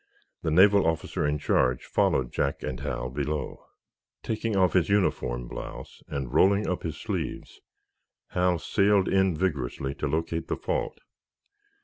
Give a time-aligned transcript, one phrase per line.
[0.41, 3.67] The naval officer in charge followed Jack and Hal below.
[4.23, 7.59] Taking off his uniform blouse and rolling up his sleeves,
[8.29, 10.97] Hal sailed in vigorously to locate the fault.